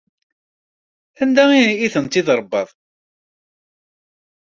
Anda 1.21 1.43
ay 1.59 1.91
tent-id-tṛebbaḍ? 1.93 2.69